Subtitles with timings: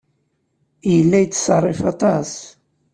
[0.93, 2.31] Yella yettṣerrif aṭas.